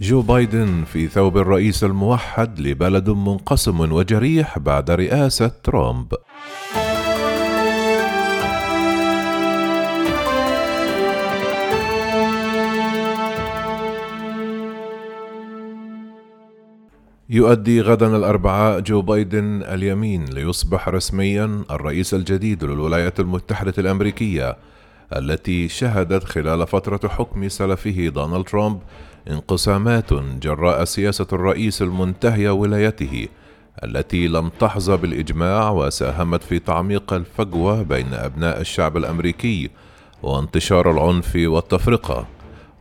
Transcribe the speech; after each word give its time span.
جو 0.00 0.22
بايدن 0.22 0.84
في 0.84 1.08
ثوب 1.08 1.38
الرئيس 1.38 1.84
الموحد 1.84 2.60
لبلد 2.60 3.10
منقسم 3.10 3.80
وجريح 3.92 4.58
بعد 4.58 4.90
رئاسة 4.90 5.48
ترامب. 5.64 6.12
يؤدي 17.28 17.80
غدا 17.80 18.16
الأربعاء 18.16 18.80
جو 18.80 19.02
بايدن 19.02 19.62
اليمين 19.62 20.24
ليصبح 20.24 20.88
رسميا 20.88 21.64
الرئيس 21.70 22.14
الجديد 22.14 22.64
للولايات 22.64 23.20
المتحدة 23.20 23.74
الأمريكية 23.78 24.56
التي 25.18 25.68
شهدت 25.68 26.24
خلال 26.24 26.66
فترة 26.66 27.08
حكم 27.08 27.48
سلفه 27.48 28.08
دونالد 28.08 28.44
ترامب 28.44 28.80
انقسامات 29.30 30.14
جراء 30.14 30.84
سياسة 30.84 31.26
الرئيس 31.32 31.82
المنتهية 31.82 32.50
ولايته 32.50 33.28
التي 33.84 34.28
لم 34.28 34.48
تحظى 34.48 34.96
بالإجماع 34.96 35.70
وساهمت 35.70 36.42
في 36.42 36.58
تعميق 36.58 37.12
الفجوة 37.12 37.82
بين 37.82 38.14
أبناء 38.14 38.60
الشعب 38.60 38.96
الأمريكي 38.96 39.70
وانتشار 40.22 40.90
العنف 40.90 41.32
والتفرقة. 41.36 42.26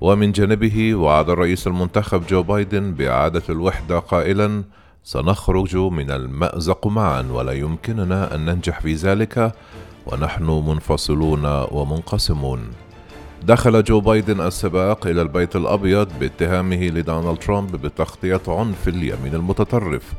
ومن 0.02 0.32
جانبه 0.32 0.96
وعد 0.96 1.30
الرئيس 1.30 1.68
المنتخب 1.68 2.28
جو 2.28 2.44
بايدن 2.44 2.94
بإعادة 2.94 3.44
الوحدة 3.50 4.00
قائلا 4.00 4.64
سنخرج 5.04 5.76
من 5.78 6.12
المأزق 6.12 6.88
معا 6.88 7.22
ولا 7.22 7.52
يمكننا 7.52 8.36
أن 8.36 8.46
ننجح 8.46 8.80
في 8.80 8.94
ذلك 8.94 9.54
ونحن 10.06 10.44
منفصلون 10.44 11.46
ومنقسمون. 11.72 12.60
دخل 13.44 13.84
جو 13.84 14.00
بايدن 14.00 14.42
السباق 14.42 15.08
إلى 15.08 15.22
البيت 15.22 15.56
الأبيض 15.56 16.08
باتهامه 16.20 16.88
لدونالد 16.88 17.38
ترامب 17.38 17.72
بتغطية 17.76 18.42
عنف 18.48 18.88
اليمين 18.88 19.36
المتطرف 19.36 20.14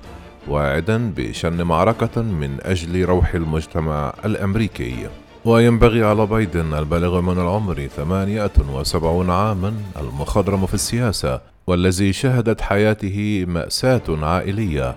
واعدا 0.48 1.12
بشن 1.16 1.62
معركة 1.62 2.22
من 2.22 2.58
أجل 2.62 3.04
روح 3.04 3.34
المجتمع 3.34 4.12
الأمريكي. 4.24 5.08
وينبغي 5.44 6.04
على 6.04 6.26
بايدن 6.26 6.74
البالغ 6.74 7.20
من 7.20 7.38
العمر 7.38 7.86
78 7.96 9.30
عاما 9.30 9.74
المخضرم 10.00 10.66
في 10.66 10.74
السياسة 10.74 11.40
والذي 11.66 12.12
شهدت 12.12 12.60
حياته 12.60 13.44
مأساة 13.48 14.02
عائلية. 14.08 14.96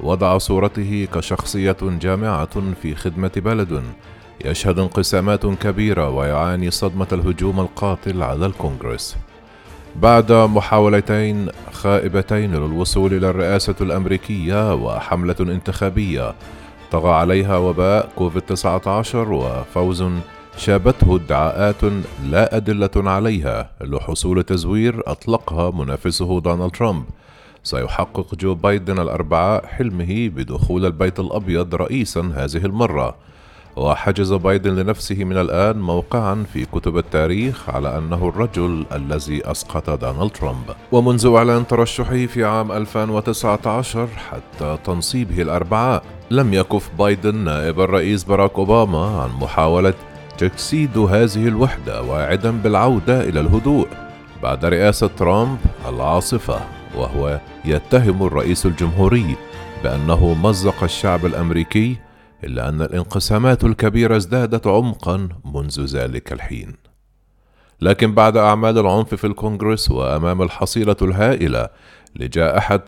وضع 0.00 0.38
صورته 0.38 1.08
كشخصية 1.14 1.76
جامعة 1.82 2.72
في 2.82 2.94
خدمة 2.94 3.32
بلد. 3.36 3.82
يشهد 4.44 4.78
انقسامات 4.78 5.46
كبيرة 5.46 6.08
ويعاني 6.10 6.70
صدمة 6.70 7.06
الهجوم 7.12 7.60
القاتل 7.60 8.22
على 8.22 8.46
الكونغرس. 8.46 9.16
بعد 9.96 10.32
محاولتين 10.32 11.48
خائبتين 11.72 12.54
للوصول 12.54 13.14
إلى 13.14 13.30
الرئاسة 13.30 13.74
الأمريكية 13.80 14.74
وحملة 14.74 15.36
انتخابية 15.40 16.34
طغى 16.92 17.10
عليها 17.10 17.56
وباء 17.56 18.08
كوفيد 18.16 18.42
19 18.42 19.32
وفوز 19.32 20.04
شابته 20.56 21.16
ادعاءات 21.16 21.84
لا 22.30 22.56
أدلة 22.56 23.10
عليها 23.10 23.70
لحصول 23.80 24.42
تزوير 24.42 25.02
أطلقها 25.06 25.70
منافسه 25.70 26.40
دونالد 26.40 26.70
ترامب. 26.70 27.04
سيحقق 27.62 28.34
جو 28.34 28.54
بايدن 28.54 28.98
الأربعاء 28.98 29.66
حلمه 29.66 30.28
بدخول 30.28 30.86
البيت 30.86 31.20
الأبيض 31.20 31.74
رئيسا 31.74 32.32
هذه 32.36 32.64
المرة. 32.66 33.14
وحجز 33.76 34.32
بايدن 34.32 34.74
لنفسه 34.74 35.24
من 35.24 35.36
الآن 35.36 35.80
موقعا 35.80 36.44
في 36.52 36.64
كتب 36.64 36.98
التاريخ 36.98 37.70
على 37.70 37.98
أنه 37.98 38.28
الرجل 38.28 38.86
الذي 38.92 39.50
أسقط 39.50 39.90
دونالد 39.90 40.30
ترامب. 40.30 40.74
ومنذ 40.92 41.26
إعلان 41.26 41.66
ترشحه 41.66 42.26
في 42.26 42.44
عام 42.44 42.72
2019 42.72 44.08
حتى 44.30 44.78
تنصيبه 44.84 45.42
الأربعاء 45.42 46.02
لم 46.30 46.54
يكف 46.54 46.90
بايدن 46.98 47.34
نائب 47.34 47.80
الرئيس 47.80 48.24
باراك 48.24 48.58
أوباما 48.58 49.22
عن 49.22 49.30
محاولة 49.40 49.94
تجسيد 50.38 50.98
هذه 50.98 51.48
الوحدة 51.48 52.02
واعدا 52.02 52.50
بالعودة 52.50 53.28
إلى 53.28 53.40
الهدوء 53.40 53.88
بعد 54.42 54.64
رئاسة 54.64 55.06
ترامب 55.06 55.58
العاصفة 55.88 56.60
وهو 56.96 57.40
يتهم 57.64 58.26
الرئيس 58.26 58.66
الجمهوري 58.66 59.36
بأنه 59.84 60.34
مزق 60.42 60.82
الشعب 60.82 61.26
الأمريكي 61.26 61.96
إلا 62.44 62.68
أن 62.68 62.82
الانقسامات 62.82 63.64
الكبيرة 63.64 64.16
ازدادت 64.16 64.66
عمقا 64.66 65.28
منذ 65.54 65.84
ذلك 65.84 66.32
الحين 66.32 66.74
لكن 67.80 68.14
بعد 68.14 68.36
أعمال 68.36 68.78
العنف 68.78 69.14
في 69.14 69.26
الكونغرس 69.26 69.90
وأمام 69.90 70.42
الحصيلة 70.42 70.96
الهائلة 71.02 71.68
لجائحة 72.16 72.80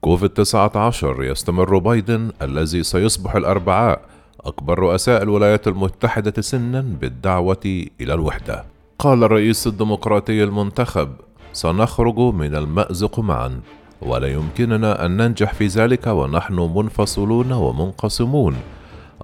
كوفيد 0.00 0.30
19 0.30 1.24
يستمر 1.24 1.78
بايدن 1.78 2.30
الذي 2.42 2.82
سيصبح 2.82 3.34
الأربعاء 3.36 4.00
أكبر 4.40 4.78
رؤساء 4.78 5.22
الولايات 5.22 5.68
المتحدة 5.68 6.42
سنا 6.42 6.80
بالدعوة 6.80 7.86
إلى 8.00 8.14
الوحدة. 8.14 8.64
قال 8.98 9.24
الرئيس 9.24 9.66
الديمقراطي 9.66 10.44
المنتخب: 10.44 11.08
سنخرج 11.52 12.18
من 12.18 12.54
المأزق 12.54 13.20
معا، 13.20 13.60
ولا 14.02 14.28
يمكننا 14.28 15.06
أن 15.06 15.16
ننجح 15.16 15.54
في 15.54 15.66
ذلك 15.66 16.06
ونحن 16.06 16.54
منفصلون 16.54 17.52
ومنقسمون. 17.52 18.56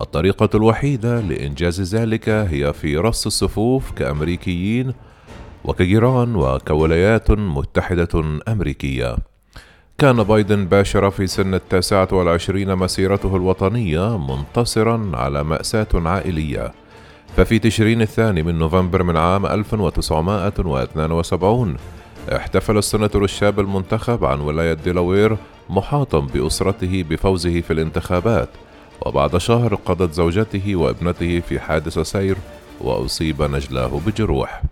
الطريقة 0.01 0.49
الوحيدة 0.55 1.21
لإنجاز 1.21 1.95
ذلك 1.95 2.29
هي 2.29 2.73
في 2.73 2.97
رص 2.97 3.27
الصفوف 3.27 3.91
كأمريكيين 3.91 4.93
وكجيران 5.65 6.37
وكولايات 6.37 7.31
متحدة 7.31 8.25
أمريكية. 8.49 9.17
كان 9.99 10.23
بايدن 10.23 10.65
باشر 10.65 11.11
في 11.11 11.27
سن 11.27 11.55
التاسعة 11.55 12.09
والعشرين 12.13 12.77
مسيرته 12.77 13.37
الوطنية 13.37 14.19
منتصرا 14.19 15.11
على 15.15 15.45
مأساة 15.45 15.87
عائلية 15.95 16.73
ففي 17.37 17.59
تشرين 17.59 18.03
الثاني 18.03 18.43
من 18.43 18.59
نوفمبر 18.59 19.03
من 19.03 19.17
عام 19.17 19.47
1972 19.47 21.77
احتفل 22.37 22.79
السناتور 22.79 23.25
الشاب 23.25 23.61
المنتخب 23.61 24.25
عن 24.25 24.41
ولاية 24.41 24.73
ديلاوير 24.73 25.37
محاطا 25.71 26.19
بأسرته 26.19 27.05
بفوزه 27.11 27.61
في 27.61 27.73
الانتخابات 27.73 28.49
وبعد 29.07 29.37
شهر 29.37 29.75
قضت 29.75 30.13
زوجته 30.13 30.77
وابنته 30.77 31.41
في 31.41 31.61
حادث 31.61 31.99
سير 31.99 32.37
وأصيب 32.81 33.43
نجلاه 33.43 34.01
بجروح 34.07 34.63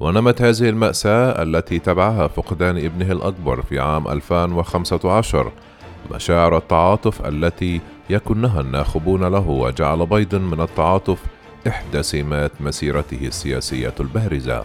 ونمت 0.00 0.42
هذه 0.42 0.68
المأساة 0.68 1.42
التي 1.42 1.78
تبعها 1.78 2.28
فقدان 2.28 2.76
ابنه 2.76 3.12
الأكبر 3.12 3.62
في 3.62 3.78
عام 3.78 4.08
2015 4.08 5.52
مشاعر 6.10 6.56
التعاطف 6.56 7.26
التي 7.26 7.80
يكنها 8.10 8.60
الناخبون 8.60 9.24
له 9.24 9.48
وجعل 9.48 10.06
بايدن 10.06 10.40
من 10.40 10.60
التعاطف 10.60 11.18
إحدى 11.68 12.02
سمات 12.02 12.52
مسيرته 12.60 13.18
السياسية 13.22 13.94
البارزة. 14.00 14.64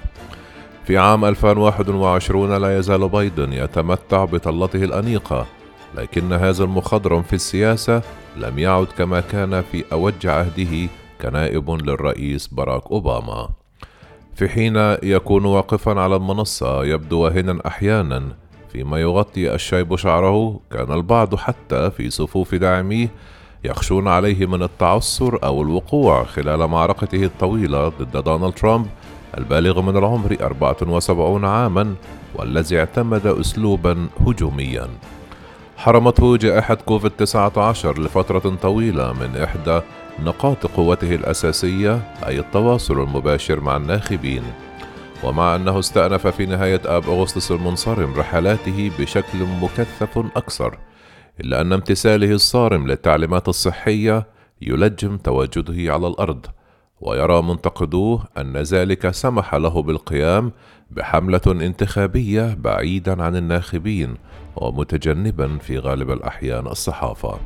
في 0.86 0.98
عام 0.98 1.26
2021 1.26 2.58
لا 2.58 2.78
يزال 2.80 3.10
بايدن 3.10 3.54
يتمتع 3.54 4.26
بطلته 4.26 4.84
الأنيقة، 4.84 5.46
لكن 5.98 6.34
هذا 6.34 6.64
المخضرم 6.64 7.22
في 7.22 7.34
السياسة 7.34 8.02
لم 8.38 8.60
يعد 8.60 8.88
كما 8.98 9.22
كان 9.22 9.62
في 9.72 9.84
أوج 9.92 10.28
عهده 10.28 10.90
كنائب 11.22 11.72
للرئيس 11.72 12.48
باراك 12.48 12.92
أوباما. 12.92 13.50
في 14.36 14.50
حين 14.50 14.76
يكون 15.04 15.46
واقفا 15.46 16.00
على 16.00 16.16
المنصة 16.16 16.86
يبدو 16.86 17.20
واهنا 17.20 17.60
أحيانا 17.68 18.24
فيما 18.72 19.00
يغطي 19.02 19.56
الشيب 19.56 19.96
شعره 19.96 20.60
كان 20.72 20.92
البعض 20.92 21.36
حتى 21.36 21.92
في 21.92 22.10
صفوف 22.10 22.56
داعميه 22.56 23.10
يخشون 23.64 24.08
عليه 24.08 24.46
من 24.46 24.64
التعثر 24.64 25.40
أو 25.44 25.62
الوقوع 25.62 26.24
خلال 26.24 26.68
معركته 26.68 27.24
الطويلة 27.24 27.90
ضد 27.90 28.24
دونالد 28.24 28.54
ترامب 28.54 28.88
البالغ 29.38 29.82
من 29.82 29.98
العمر 29.98 30.38
74 30.42 31.46
عاما 31.46 31.96
والذي 32.36 32.80
اعتمد 32.80 33.28
أسلوبا 33.28 34.08
هجوميا 34.28 34.88
حرمته 35.78 36.38
جائحة 36.38 36.76
كوفيد 36.76 37.12
19 37.12 38.02
لفترة 38.02 38.56
طويلة 38.62 39.14
من 39.14 39.38
إحدى 39.38 39.82
نقاط 40.20 40.66
قوته 40.66 41.16
الأساسية 41.16 42.14
أي 42.28 42.40
التواصل 42.40 43.04
المباشر 43.04 43.60
مع 43.60 43.78
الناخبين. 43.78 44.44
ومع 45.24 45.56
أنه 45.56 45.80
استأنف 45.80 46.28
في 46.28 46.46
نهاية 46.46 46.82
آب 46.86 47.10
أغسطس 47.10 47.52
المنصرم 47.52 48.14
رحلاته 48.18 48.92
بشكل 49.00 49.38
مكثف 49.62 50.18
أكثر 50.18 50.78
إلا 51.40 51.62
أن 51.62 51.74
امتثاله 51.74 52.32
الصارم 52.32 52.88
للتعليمات 52.88 53.48
الصحية 53.48 54.28
يلجم 54.62 55.18
تواجده 55.18 55.94
على 55.94 56.08
الأرض. 56.08 56.46
ويرى 57.02 57.42
منتقدوه 57.42 58.24
أن 58.38 58.58
ذلك 58.58 59.12
سمح 59.12 59.56
له 59.56 59.82
بالقيام 59.82 60.52
بحملة 60.92 61.42
انتخابية 61.48 62.54
بعيدا 62.54 63.24
عن 63.24 63.36
الناخبين 63.36 64.16
ومتجنبا 64.56 65.58
في 65.58 65.80
غالب 65.80 66.12
الأحيان 66.12 66.68
الصحافة. 66.68 67.38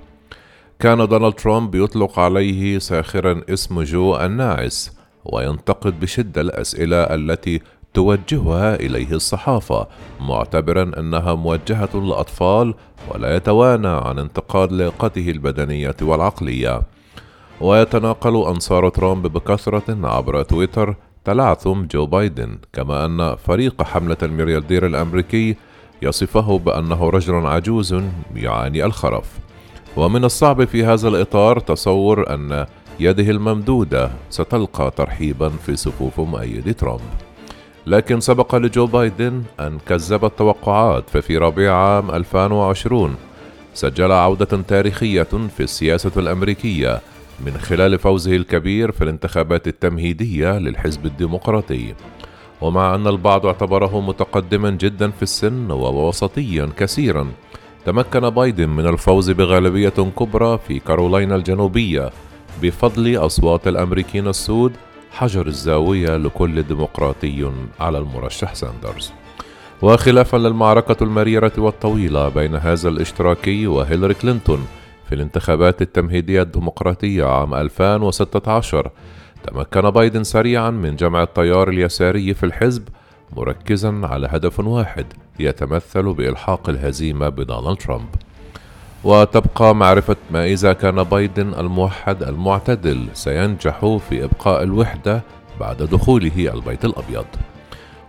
كان 0.79 1.07
دونالد 1.07 1.33
ترامب 1.33 1.75
يطلق 1.75 2.19
عليه 2.19 2.79
ساخرا 2.79 3.41
اسم 3.49 3.83
جو 3.83 4.15
الناعس 4.15 4.97
وينتقد 5.25 5.99
بشدة 5.99 6.41
الأسئلة 6.41 6.97
التي 6.97 7.61
توجهها 7.93 8.75
إليه 8.75 9.11
الصحافة 9.11 9.87
معتبرا 10.19 10.91
أنها 10.99 11.33
موجهة 11.33 11.89
لأطفال 11.93 12.73
ولا 13.07 13.35
يتوانى 13.35 13.87
عن 13.87 14.19
انتقاد 14.19 14.71
لياقته 14.71 15.29
البدنية 15.29 15.95
والعقلية. 16.01 16.81
ويتناقل 17.61 18.47
أنصار 18.47 18.89
ترامب 18.89 19.27
بكثرة 19.27 20.07
عبر 20.07 20.43
تويتر 20.43 20.95
تلعثم 21.25 21.83
جو 21.83 22.05
بايدن 22.05 22.57
كما 22.73 23.05
أن 23.05 23.35
فريق 23.35 23.83
حملة 23.83 24.17
الملياردير 24.23 24.85
الأمريكي 24.85 25.55
يصفه 26.01 26.59
بأنه 26.59 27.09
رجل 27.09 27.33
عجوز 27.33 27.95
يعاني 28.35 28.85
الخرف. 28.85 29.25
ومن 29.97 30.25
الصعب 30.25 30.65
في 30.65 30.85
هذا 30.85 31.07
الإطار 31.07 31.59
تصور 31.59 32.33
أن 32.33 32.65
يده 32.99 33.31
الممدودة 33.31 34.11
ستلقى 34.29 34.91
ترحيبا 34.95 35.49
في 35.49 35.75
صفوف 35.75 36.19
مؤيدي 36.19 36.73
ترامب. 36.73 37.01
لكن 37.87 38.19
سبق 38.19 38.55
لجو 38.55 38.85
بايدن 38.85 39.43
أن 39.59 39.77
كذب 39.87 40.25
التوقعات 40.25 41.09
ففي 41.09 41.37
ربيع 41.37 41.75
عام 41.75 42.11
2020 42.11 43.15
سجل 43.73 44.11
عودة 44.11 44.61
تاريخية 44.67 45.23
في 45.57 45.63
السياسة 45.63 46.11
الأمريكية 46.17 47.01
من 47.45 47.57
خلال 47.57 47.99
فوزه 47.99 48.35
الكبير 48.35 48.91
في 48.91 49.03
الانتخابات 49.03 49.67
التمهيدية 49.67 50.57
للحزب 50.57 51.05
الديمقراطي. 51.05 51.93
ومع 52.61 52.95
أن 52.95 53.07
البعض 53.07 53.45
اعتبره 53.45 54.01
متقدما 54.01 54.69
جدا 54.69 55.11
في 55.11 55.23
السن 55.23 55.71
ووسطيا 55.71 56.69
كثيرا 56.77 57.27
تمكن 57.85 58.29
بايدن 58.29 58.69
من 58.69 58.87
الفوز 58.87 59.31
بغالبية 59.31 59.89
كبرى 59.89 60.59
في 60.67 60.79
كارولاينا 60.79 61.35
الجنوبية 61.35 62.09
بفضل 62.61 63.15
أصوات 63.25 63.67
الأمريكيين 63.67 64.27
السود 64.27 64.73
حجر 65.11 65.47
الزاوية 65.47 66.17
لكل 66.17 66.63
ديمقراطي 66.63 67.51
على 67.79 67.97
المرشح 67.97 68.55
ساندرز. 68.55 69.11
وخلافا 69.81 70.37
للمعركة 70.37 71.03
المريرة 71.03 71.51
والطويلة 71.57 72.29
بين 72.29 72.55
هذا 72.55 72.89
الاشتراكي 72.89 73.67
وهيلاري 73.67 74.13
كلينتون 74.13 74.65
في 75.09 75.15
الانتخابات 75.15 75.81
التمهيدية 75.81 76.41
الديمقراطية 76.41 77.25
عام 77.25 77.53
2016 77.53 78.91
تمكن 79.43 79.89
بايدن 79.89 80.23
سريعا 80.23 80.69
من 80.69 80.95
جمع 80.95 81.23
التيار 81.23 81.69
اليساري 81.69 82.33
في 82.33 82.45
الحزب 82.45 82.87
مركزا 83.37 84.01
على 84.03 84.27
هدف 84.31 84.59
واحد 84.59 85.05
يتمثل 85.39 86.13
بإلحاق 86.13 86.69
الهزيمة 86.69 87.29
بدونالد 87.29 87.77
ترامب 87.77 88.09
وتبقى 89.03 89.75
معرفة 89.75 90.15
ما 90.31 90.45
إذا 90.45 90.73
كان 90.73 91.03
بايدن 91.03 91.53
الموحد 91.53 92.23
المعتدل 92.23 93.07
سينجح 93.13 93.97
في 94.09 94.23
إبقاء 94.23 94.63
الوحدة 94.63 95.21
بعد 95.59 95.77
دخوله 95.77 96.53
البيت 96.53 96.85
الأبيض. 96.85 97.25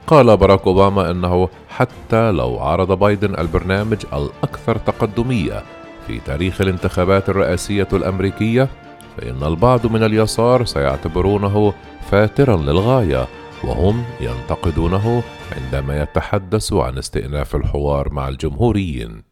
قال 0.06 0.36
باراك 0.36 0.66
أوباما 0.66 1.10
أنه 1.10 1.48
حتى 1.68 2.30
لو 2.30 2.58
عارض 2.58 2.98
بايدن 2.98 3.38
البرنامج 3.38 3.98
الأكثر 4.12 4.76
تقدمية 4.76 5.62
في 6.10 6.20
تاريخ 6.20 6.60
الانتخابات 6.60 7.28
الرئاسية 7.28 7.88
الأمريكية 7.92 8.68
فإن 9.16 9.42
البعض 9.42 9.86
من 9.86 10.02
اليسار 10.02 10.64
سيعتبرونه 10.64 11.74
فاترا 12.10 12.56
للغاية 12.56 13.26
وهم 13.64 14.04
ينتقدونه 14.20 15.22
عندما 15.56 16.02
يتحدث 16.02 16.72
عن 16.72 16.98
استئناف 16.98 17.56
الحوار 17.56 18.12
مع 18.12 18.28
الجمهوريين. 18.28 19.22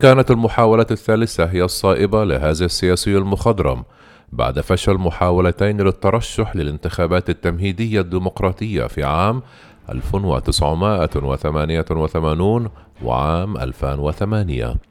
كانت 0.00 0.30
المحاولة 0.30 0.86
الثالثة 0.90 1.44
هي 1.44 1.62
الصائبة 1.62 2.24
لهذا 2.24 2.64
السياسي 2.64 3.16
المخضرم 3.16 3.84
بعد 4.32 4.60
فشل 4.60 4.94
محاولتين 4.94 5.80
للترشح 5.80 6.56
للانتخابات 6.56 7.30
التمهيدية 7.30 8.00
الديمقراطية 8.00 8.86
في 8.86 9.04
عام 9.04 9.42
1988 9.90 12.68
وعام 13.02 13.56
2008 13.56 14.89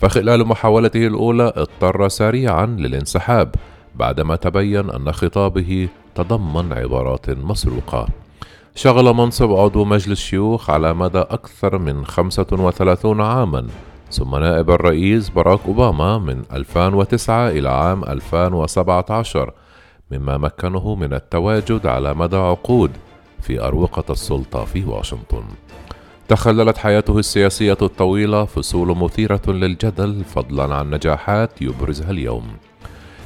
فخلال 0.00 0.46
محاولته 0.46 1.06
الأولى 1.06 1.52
اضطر 1.56 2.08
سريعا 2.08 2.66
للانسحاب 2.66 3.54
بعدما 3.94 4.36
تبين 4.36 4.90
أن 4.90 5.12
خطابه 5.12 5.88
تضمن 6.14 6.72
عبارات 6.72 7.30
مسروقة. 7.30 8.08
شغل 8.74 9.14
منصب 9.14 9.52
عضو 9.52 9.84
مجلس 9.84 10.12
الشيوخ 10.12 10.70
على 10.70 10.94
مدى 10.94 11.18
أكثر 11.18 11.78
من 11.78 12.06
35 12.06 13.20
عاما 13.20 13.66
ثم 14.10 14.36
نائب 14.36 14.70
الرئيس 14.70 15.28
باراك 15.28 15.60
أوباما 15.66 16.18
من 16.18 16.42
2009 16.52 17.48
إلى 17.48 17.68
عام 17.68 18.04
2017 18.04 19.52
مما 20.10 20.36
مكنه 20.36 20.94
من 20.94 21.14
التواجد 21.14 21.86
على 21.86 22.14
مدى 22.14 22.36
عقود 22.36 22.90
في 23.42 23.60
أروقة 23.60 24.12
السلطة 24.12 24.64
في 24.64 24.84
واشنطن. 24.84 25.44
تخللت 26.30 26.78
حياته 26.78 27.18
السياسية 27.18 27.76
الطويلة 27.82 28.44
فصول 28.44 28.96
مثيرة 28.98 29.42
للجدل 29.48 30.24
فضلا 30.24 30.74
عن 30.74 30.90
نجاحات 30.90 31.62
يبرزها 31.62 32.10
اليوم. 32.10 32.46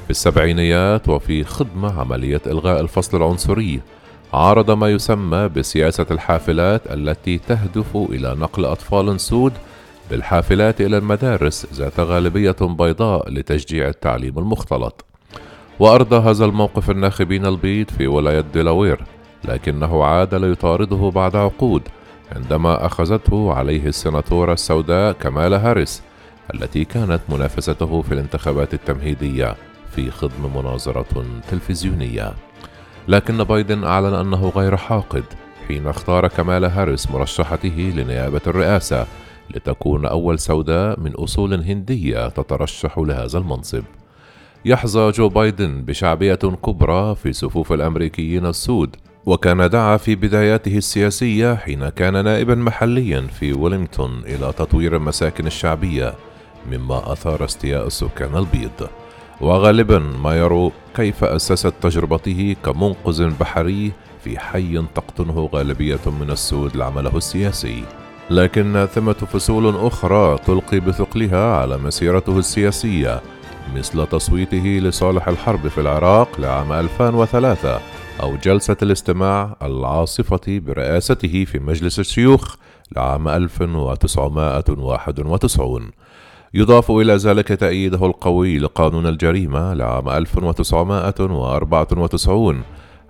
في 0.05 0.11
السبعينيات 0.11 1.09
وفي 1.09 1.45
خدمة 1.45 2.01
عملية 2.01 2.41
إلغاء 2.47 2.81
الفصل 2.81 3.17
العنصري 3.17 3.81
عارض 4.33 4.71
ما 4.71 4.89
يسمى 4.91 5.49
بسياسة 5.49 6.07
الحافلات 6.11 6.83
التي 6.87 7.39
تهدف 7.39 7.97
إلى 7.97 8.35
نقل 8.35 8.65
أطفال 8.65 9.21
سود 9.21 9.53
بالحافلات 10.11 10.81
إلى 10.81 10.99
المدارس 10.99 11.67
ذات 11.75 12.01
غالبية 12.01 12.57
بيضاء 12.61 13.31
لتشجيع 13.31 13.89
التعليم 13.89 14.39
المختلط. 14.39 15.05
وأرضى 15.79 16.31
هذا 16.31 16.45
الموقف 16.45 16.91
الناخبين 16.91 17.47
البيض 17.47 17.91
في 17.91 18.07
ولاية 18.07 18.45
ديلاوير 18.55 19.05
لكنه 19.45 20.05
عاد 20.05 20.35
ليطارده 20.35 21.11
بعد 21.15 21.37
عقود 21.37 21.83
عندما 22.33 22.87
أخذته 22.87 23.53
عليه 23.53 23.87
السناتورة 23.87 24.53
السوداء 24.53 25.13
كمالا 25.13 25.71
هاريس 25.71 26.03
التي 26.55 26.85
كانت 26.85 27.21
منافسته 27.29 28.03
في 28.03 28.15
الانتخابات 28.15 28.75
التمهيدية 28.75 29.57
في 29.91 30.11
خضم 30.11 30.57
مناظرة 30.57 31.25
تلفزيونية 31.51 32.35
لكن 33.09 33.45
بايدن 33.45 33.85
أعلن 33.85 34.15
أنه 34.15 34.53
غير 34.57 34.77
حاقد 34.77 35.25
حين 35.69 35.87
اختار 35.87 36.29
كمالا 36.29 36.81
هاريس 36.83 37.11
مرشحته 37.11 37.93
لنيابة 37.97 38.41
الرئاسة 38.47 39.07
لتكون 39.51 40.07
أول 40.07 40.39
سوداء 40.39 41.01
من 41.01 41.13
أصول 41.15 41.55
هندية 41.55 42.29
تترشح 42.29 42.99
لهذا 42.99 43.39
المنصب. 43.39 43.83
يحظى 44.65 45.11
جو 45.11 45.29
بايدن 45.29 45.83
بشعبية 45.83 46.35
كبرى 46.35 47.15
في 47.15 47.33
صفوف 47.33 47.73
الأمريكيين 47.73 48.47
السود، 48.47 48.97
وكان 49.27 49.71
دعا 49.71 49.97
في 49.97 50.15
بداياته 50.15 50.77
السياسية 50.77 51.55
حين 51.55 51.89
كان 51.89 52.25
نائبا 52.25 52.55
محليا 52.55 53.21
في 53.21 53.53
ويلينغتون 53.53 54.23
إلى 54.27 54.53
تطوير 54.53 54.97
المساكن 54.97 55.47
الشعبية، 55.47 56.15
مما 56.71 57.13
أثار 57.13 57.45
استياء 57.45 57.87
السكان 57.87 58.37
البيض. 58.37 58.89
وغالبا 59.41 59.99
ما 59.99 60.39
يروا 60.39 60.71
كيف 60.97 61.25
أسست 61.25 61.75
تجربته 61.83 62.57
كمنقذ 62.65 63.31
بحري 63.41 63.93
في 64.25 64.39
حي 64.39 64.85
تقطنه 64.95 65.49
غالبية 65.55 66.07
من 66.21 66.31
السود 66.31 66.77
لعمله 66.77 67.17
السياسي. 67.17 67.85
لكن 68.31 68.89
ثمة 68.95 69.13
فصول 69.13 69.87
أخرى 69.87 70.39
تلقي 70.47 70.81
بثقلها 70.81 71.57
على 71.57 71.79
مسيرته 71.79 72.39
السياسية 72.39 73.21
مثل 73.77 74.07
تصويته 74.07 74.81
لصالح 74.83 75.29
الحرب 75.29 75.69
في 75.69 75.81
العراق 75.81 76.41
لعام 76.41 76.73
2003 76.73 77.81
أو 78.23 78.37
جلسة 78.37 78.77
الاستماع 78.83 79.57
العاصفة 79.63 80.41
برئاسته 80.49 81.45
في 81.45 81.59
مجلس 81.59 81.99
الشيوخ 81.99 82.57
لعام 82.97 83.29
1991 83.29 85.91
يضاف 86.55 86.91
إلى 86.91 87.17
ذلك 87.17 87.49
تأييده 87.49 88.07
القوي 88.07 88.59
لقانون 88.59 89.07
الجريمة 89.07 89.75
لعام 89.75 90.09
1994 90.09 92.63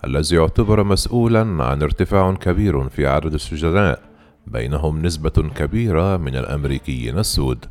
الذي 0.05 0.37
يعتبر 0.37 0.85
مسؤولا 0.85 1.65
عن 1.65 1.83
ارتفاع 1.83 2.33
كبير 2.33 2.89
في 2.89 3.07
عدد 3.07 3.35
السجناء 3.35 4.01
بينهم 4.47 5.03
نسبة 5.03 5.31
كبيرة 5.31 6.17
من 6.17 6.37
الأمريكيين 6.37 7.19
السود. 7.19 7.65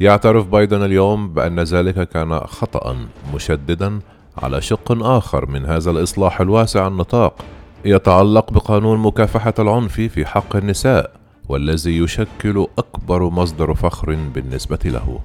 يعترف 0.00 0.46
بايدن 0.46 0.82
اليوم 0.82 1.32
بأن 1.32 1.60
ذلك 1.60 2.08
كان 2.08 2.40
خطأ 2.40 2.96
مشددا 3.34 4.00
على 4.38 4.60
شق 4.60 5.04
آخر 5.04 5.46
من 5.46 5.66
هذا 5.66 5.90
الإصلاح 5.90 6.40
الواسع 6.40 6.86
النطاق 6.86 7.34
يتعلق 7.84 8.52
بقانون 8.52 8.98
مكافحة 8.98 9.54
العنف 9.58 10.00
في 10.00 10.26
حق 10.26 10.56
النساء 10.56 11.10
والذي 11.48 11.98
يشكل 11.98 12.66
أكبر 12.78 13.30
مصدر 13.30 13.74
فخر 13.74 14.14
بالنسبة 14.34 14.78
له. 14.84 15.20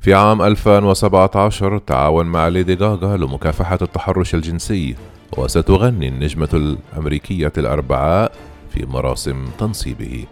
في 0.00 0.14
عام 0.14 0.42
2017 0.42 1.78
تعاون 1.78 2.26
مع 2.26 2.48
ليدي 2.48 2.74
غاغا 2.74 3.16
لمكافحة 3.16 3.78
التحرش 3.82 4.34
الجنسي 4.34 4.96
وستغني 5.36 6.08
النجمة 6.08 6.48
الأمريكية 6.52 7.52
الأربعاء 7.58 8.32
في 8.70 8.86
مراسم 8.86 9.44
تنصيبه 9.58 10.24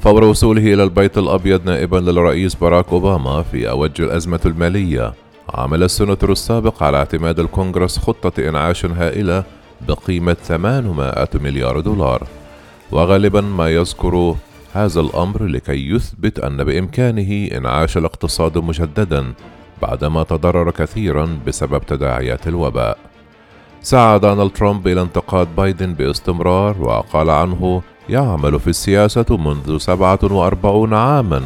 فور 0.00 0.24
وصوله 0.24 0.74
إلى 0.74 0.82
البيت 0.82 1.18
الأبيض 1.18 1.64
نائبا 1.64 1.96
للرئيس 1.96 2.54
باراك 2.54 2.88
أوباما 2.88 3.42
في 3.42 3.70
أوج 3.70 4.00
الأزمة 4.00 4.40
المالية 4.46 5.14
عمل 5.54 5.82
السناتور 5.82 6.32
السابق 6.32 6.82
على 6.82 6.96
اعتماد 6.96 7.40
الكونغرس 7.40 7.98
خطة 7.98 8.48
إنعاش 8.48 8.84
هائلة 8.84 9.44
بقيمة 9.88 10.36
800 10.42 11.28
مليار 11.34 11.80
دولار. 11.80 12.26
وغالبا 12.92 13.40
ما 13.40 13.68
يذكر 13.68 14.36
هذا 14.72 15.00
الأمر 15.00 15.44
لكي 15.44 15.90
يثبت 15.90 16.38
أن 16.38 16.64
بإمكانه 16.64 17.56
إنعاش 17.56 17.96
الاقتصاد 17.96 18.58
مجددا 18.58 19.32
بعدما 19.82 20.22
تضرر 20.22 20.70
كثيرا 20.70 21.38
بسبب 21.46 21.86
تداعيات 21.86 22.48
الوباء. 22.48 22.98
سعى 23.82 24.18
دونالد 24.18 24.50
ترامب 24.50 24.88
إلى 24.88 25.02
انتقاد 25.02 25.56
بايدن 25.56 25.94
باستمرار 25.94 26.82
وقال 26.82 27.30
عنه 27.30 27.82
يعمل 28.08 28.60
في 28.60 28.70
السياسة 28.70 29.26
منذ 29.30 29.78
47 29.78 30.94
عاما 30.94 31.42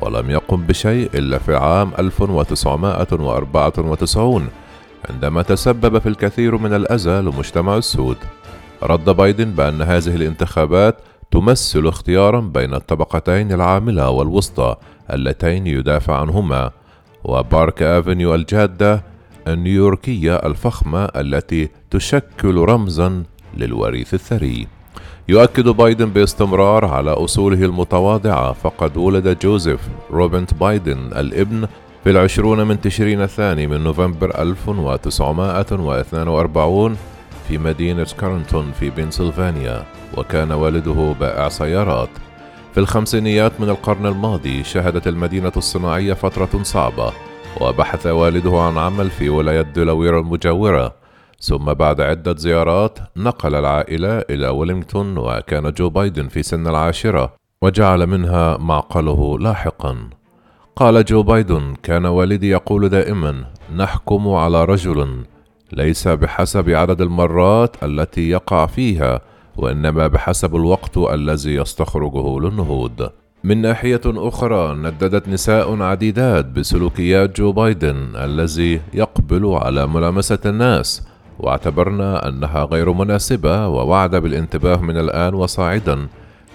ولم 0.00 0.30
يقم 0.30 0.66
بشيء 0.66 1.10
إلا 1.14 1.38
في 1.38 1.56
عام 1.56 1.92
1994 1.98 4.48
عندما 5.10 5.42
تسبب 5.42 5.98
في 5.98 6.08
الكثير 6.08 6.56
من 6.56 6.74
الأذى 6.74 7.20
لمجتمع 7.20 7.76
السود. 7.76 8.16
رد 8.82 9.04
بايدن 9.04 9.50
بأن 9.50 9.82
هذه 9.82 10.16
الانتخابات 10.16 10.96
تمثل 11.30 11.86
اختيارا 11.86 12.40
بين 12.40 12.74
الطبقتين 12.74 13.52
العاملة 13.52 14.10
والوسطى 14.10 14.76
اللتين 15.12 15.66
يدافع 15.66 16.20
عنهما 16.20 16.70
وبارك 17.24 17.82
أفنيو 17.82 18.34
الجادة 18.34 19.02
النيويوركية 19.48 20.36
الفخمة 20.36 21.04
التي 21.04 21.68
تشكل 21.90 22.56
رمزا 22.56 23.22
للوريث 23.56 24.14
الثري. 24.14 24.66
يؤكد 25.28 25.68
بايدن 25.68 26.10
باستمرار 26.10 26.84
على 26.84 27.10
أصوله 27.10 27.64
المتواضعة 27.64 28.52
فقد 28.52 28.96
ولد 28.96 29.38
جوزيف 29.38 29.80
روبينيت 30.10 30.54
بايدن 30.54 30.98
الابن 30.98 31.66
في 32.04 32.10
العشرون 32.10 32.66
من 32.66 32.80
تشرين 32.80 33.22
الثاني 33.22 33.66
من 33.66 33.84
نوفمبر 33.84 34.42
1942 34.42 36.96
في 37.48 37.58
مدينة 37.58 38.06
كارنتون 38.20 38.72
في 38.80 38.90
بنسلفانيا 38.90 39.84
وكان 40.16 40.52
والده 40.52 41.14
بائع 41.20 41.48
سيارات. 41.48 42.08
في 42.74 42.80
الخمسينيات 42.80 43.60
من 43.60 43.68
القرن 43.68 44.06
الماضي 44.06 44.64
شهدت 44.64 45.08
المدينة 45.08 45.52
الصناعية 45.56 46.12
فترة 46.12 46.62
صعبة 46.62 47.12
وبحث 47.60 48.06
والده 48.06 48.60
عن 48.60 48.78
عمل 48.78 49.10
في 49.10 49.28
ولاية 49.28 49.62
دلاوير 49.62 50.20
المجاورة. 50.20 51.05
ثم 51.40 51.64
بعد 51.64 52.00
عدة 52.00 52.36
زيارات 52.36 52.98
نقل 53.16 53.54
العائلة 53.54 54.18
إلى 54.18 54.48
ويلينغتون 54.48 55.18
وكان 55.18 55.72
جو 55.72 55.90
بايدن 55.90 56.28
في 56.28 56.42
سن 56.42 56.66
العاشرة 56.66 57.32
وجعل 57.62 58.06
منها 58.06 58.56
معقله 58.56 59.38
لاحقا. 59.38 59.96
قال 60.76 61.04
جو 61.04 61.22
بايدن 61.22 61.74
كان 61.82 62.06
والدي 62.06 62.48
يقول 62.50 62.88
دائما 62.88 63.44
نحكم 63.76 64.28
على 64.28 64.64
رجل 64.64 65.24
ليس 65.72 66.08
بحسب 66.08 66.70
عدد 66.70 67.00
المرات 67.00 67.76
التي 67.82 68.30
يقع 68.30 68.66
فيها 68.66 69.20
وإنما 69.56 70.06
بحسب 70.06 70.56
الوقت 70.56 70.96
الذي 70.96 71.54
يستخرجه 71.54 72.40
للنهوض. 72.40 73.10
من 73.44 73.60
ناحية 73.60 74.00
أخرى 74.06 74.74
نددت 74.74 75.28
نساء 75.28 75.82
عديدات 75.82 76.44
بسلوكيات 76.46 77.36
جو 77.36 77.52
بايدن 77.52 78.16
الذي 78.16 78.80
يقبل 78.94 79.46
على 79.46 79.86
ملامسة 79.86 80.38
الناس 80.46 81.02
واعتبرنا 81.38 82.28
أنها 82.28 82.64
غير 82.64 82.92
مناسبة 82.92 83.68
ووعد 83.68 84.16
بالانتباه 84.16 84.76
من 84.76 84.96
الآن 84.96 85.34
وصاعدا 85.34 86.06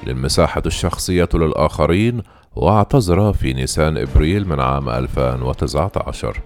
للمساحة 0.08 0.64
الشخصية 0.66 1.30
للآخرين 1.34 2.22
واعتذر 2.56 3.34
في 3.34 3.54
نيسان 3.54 3.98
إبريل 3.98 4.48
من 4.48 4.60
عام 4.60 4.90
2019 4.90 6.38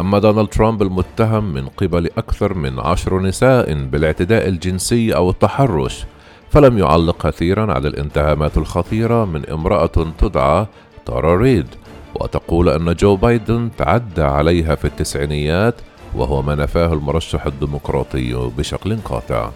أما 0.00 0.18
دونالد 0.18 0.48
ترامب 0.48 0.82
المتهم 0.82 1.52
من 1.52 1.68
قبل 1.68 2.10
أكثر 2.18 2.54
من 2.54 2.80
عشر 2.80 3.20
نساء 3.20 3.74
بالاعتداء 3.74 4.48
الجنسي 4.48 5.16
أو 5.16 5.30
التحرش 5.30 6.04
فلم 6.50 6.78
يعلق 6.78 7.26
كثيرا 7.26 7.72
على 7.72 7.88
الاتهامات 7.88 8.56
الخطيرة 8.58 9.24
من 9.24 9.46
امرأة 9.46 10.12
تدعى 10.18 10.66
تارا 11.06 11.36
ريد 11.36 11.66
وتقول 12.14 12.68
أن 12.68 12.94
جو 12.94 13.16
بايدن 13.16 13.70
تعدى 13.78 14.22
عليها 14.22 14.74
في 14.74 14.84
التسعينيات 14.84 15.74
وهو 16.14 16.42
ما 16.42 16.54
نفاه 16.54 16.92
المرشح 16.92 17.46
الديمقراطي 17.46 18.50
بشكل 18.58 18.96
قاطع. 18.96 19.50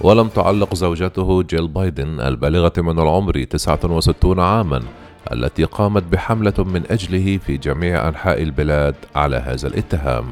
ولم 0.00 0.28
تعلق 0.28 0.74
زوجته 0.74 1.42
جيل 1.42 1.68
بايدن 1.68 2.20
البالغة 2.20 2.72
من 2.76 2.98
العمر 2.98 3.44
69 3.44 4.40
عاما 4.40 4.82
التي 5.32 5.64
قامت 5.64 6.02
بحملة 6.02 6.54
من 6.58 6.82
أجله 6.90 7.38
في 7.38 7.56
جميع 7.56 8.08
أنحاء 8.08 8.42
البلاد 8.42 8.94
على 9.16 9.36
هذا 9.36 9.68
الاتهام. 9.68 10.24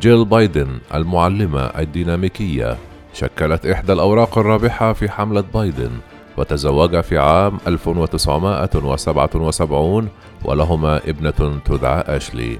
جيل 0.00 0.24
بايدن 0.24 0.78
المعلمة 0.94 1.60
الديناميكية 1.60 2.76
شكلت 3.14 3.66
إحدى 3.66 3.92
الأوراق 3.92 4.38
الرابحة 4.38 4.92
في 4.92 5.10
حملة 5.10 5.44
بايدن 5.54 5.90
وتزوجا 6.36 7.00
في 7.00 7.18
عام 7.18 7.58
1977 7.66 10.08
ولهما 10.44 10.96
ابنة 10.96 11.60
تدعى 11.64 12.16
أشلي. 12.16 12.58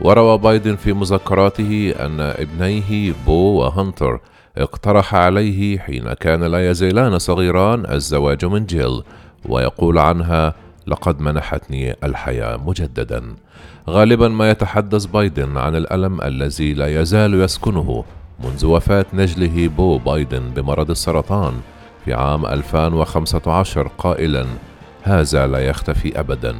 وروى 0.00 0.38
بايدن 0.38 0.76
في 0.76 0.92
مذكراته 0.92 1.94
أن 2.00 2.20
ابنيه 2.20 3.14
بو 3.26 3.60
وهنتر 3.60 4.20
اقترح 4.58 5.14
عليه 5.14 5.78
حين 5.78 6.12
كان 6.12 6.44
لا 6.44 6.70
يزالان 6.70 7.18
صغيران 7.18 7.92
الزواج 7.92 8.44
من 8.44 8.66
جيل 8.66 9.02
ويقول 9.48 9.98
عنها 9.98 10.54
لقد 10.86 11.20
منحتني 11.20 11.96
الحياة 12.04 12.56
مجددا. 12.56 13.22
غالبا 13.88 14.28
ما 14.28 14.50
يتحدث 14.50 15.04
بايدن 15.04 15.56
عن 15.56 15.76
الألم 15.76 16.22
الذي 16.22 16.74
لا 16.74 17.00
يزال 17.00 17.34
يسكنه 17.34 18.04
منذ 18.44 18.66
وفاة 18.66 19.06
نجله 19.14 19.68
بو 19.68 19.98
بايدن 19.98 20.50
بمرض 20.50 20.90
السرطان 20.90 21.52
في 22.04 22.14
عام 22.14 22.46
2015 22.46 23.88
قائلا 23.98 24.46
هذا 25.02 25.46
لا 25.46 25.58
يختفي 25.58 26.20
أبدا. 26.20 26.56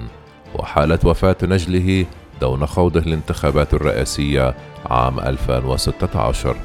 وحالة 0.55 0.99
وفاة 1.05 1.37
نجله 1.43 2.07
دون 2.41 2.67
خوضه 2.67 3.01
الانتخابات 3.01 3.75
الرئاسية 3.75 4.55
عام 4.87 5.21
2016 5.21 6.57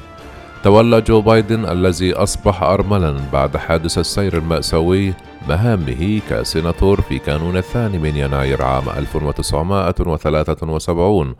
تولى 0.63 1.01
جو 1.01 1.21
بايدن 1.21 1.65
الذي 1.65 2.13
أصبح 2.13 2.63
أرملا 2.63 3.17
بعد 3.33 3.57
حادث 3.57 3.97
السير 3.97 4.37
المأساوي 4.37 5.13
مهامه 5.49 6.21
كسيناتور 6.29 7.01
في 7.01 7.19
كانون 7.19 7.57
الثاني 7.57 7.97
من 7.97 8.17
يناير 8.17 8.61
عام 8.61 8.89
1973 8.89 11.35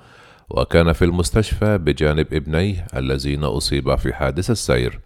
وكان 0.50 0.94
في 0.94 1.06
المستشفى 1.06 1.78
بجانب 1.78 2.34
ابنيه 2.34 2.86
الذين 2.96 3.44
أصيبا 3.44 3.96
في 3.96 4.14
حادث 4.14 4.52
السير. 4.52 5.00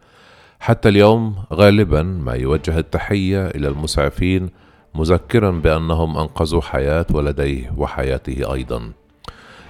حتى 0.59 0.89
اليوم 0.89 1.35
غالبا 1.53 2.03
ما 2.03 2.33
يوجه 2.33 2.79
التحية 2.79 3.47
إلى 3.47 3.67
المسعفين 3.67 4.49
مذكرا 4.95 5.51
بأنهم 5.51 6.17
أنقذوا 6.17 6.61
حياة 6.61 7.05
ولديه 7.11 7.73
وحياته 7.77 8.53
أيضا. 8.53 8.91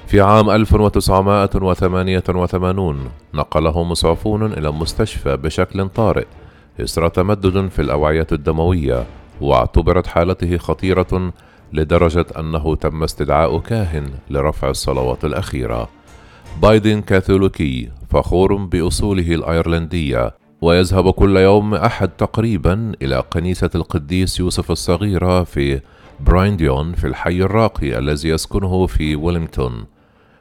في 0.07 0.21
عام 0.21 0.49
1988 0.49 3.09
نقله 3.33 3.83
مسعفون 3.83 4.53
إلى 4.53 4.69
المستشفى 4.69 5.37
بشكل 5.37 5.89
طارئ 5.89 6.25
إثر 6.81 7.07
تمدد 7.07 7.67
في 7.67 7.81
الأوعية 7.81 8.27
الدموية 8.31 9.05
واعتبرت 9.41 10.07
حالته 10.07 10.57
خطيرة 10.57 11.33
لدرجة 11.73 12.25
أنه 12.39 12.75
تم 12.75 13.03
استدعاء 13.03 13.59
كاهن 13.59 14.09
لرفع 14.29 14.69
الصلوات 14.69 15.25
الأخيرة. 15.25 15.89
بايدن 16.61 17.01
كاثوليكي 17.01 17.89
فخور 18.09 18.55
بأصوله 18.55 19.35
الأيرلندية 19.35 20.35
ويذهب 20.61 21.09
كل 21.09 21.37
يوم 21.37 21.73
أحد 21.73 22.09
تقريبا 22.09 22.91
إلى 23.01 23.23
كنيسة 23.33 23.69
القديس 23.75 24.39
يوسف 24.39 24.71
الصغيرة 24.71 25.43
في 25.43 25.81
برانديواين 26.19 26.93
في 26.93 27.07
الحي 27.07 27.41
الراقي 27.41 27.99
الذي 27.99 28.29
يسكنه 28.29 28.85
في 28.85 29.15
ويلمينغتون 29.15 29.85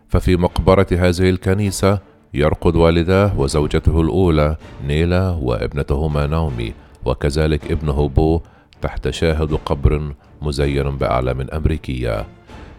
ففي 0.09 0.37
مقبرة 0.37 0.87
هذه 0.93 1.31
الكنيسة 1.31 1.99
يرقد 2.35 2.77
والداه 2.77 3.41
وزوجته 3.41 4.01
الأولى 4.01 4.57
نيليا 4.87 5.31
وابنتهما 5.31 6.27
ناومي 6.27 6.73
وكذلك 7.05 7.71
ابنه 7.73 8.09
بو 8.09 8.41
تحت 8.83 9.11
شاهد 9.11 9.55
قبر 9.55 10.15
مزين 10.43 10.97
بأعلام 10.97 11.41
أمريكية 11.41 12.27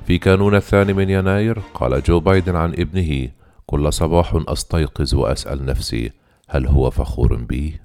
في 0.08 0.18
كانون 0.18 0.56
الثاني 0.56 0.94
من 0.94 1.10
يناير 1.10 1.60
قال 1.74 2.04
جو 2.04 2.20
بايدن 2.20 2.56
عن 2.56 2.74
ابنه 2.74 3.30
كل 3.66 3.94
صباح 3.94 4.44
أستيقظ 4.48 5.16
وأسأل 5.16 5.66
نفسي 5.66 6.12
هل 6.50 6.68
هو 6.68 6.90
فخور 6.90 7.36
بي؟ 7.36 7.80